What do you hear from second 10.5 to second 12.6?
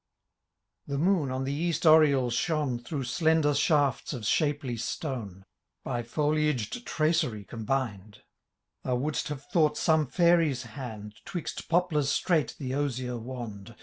hand Twixt poplars straight